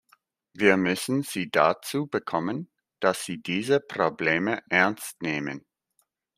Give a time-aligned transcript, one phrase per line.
[0.53, 5.63] Wir müssen sie dazu bekommen, dass sie diese Probleme ernst nehmen.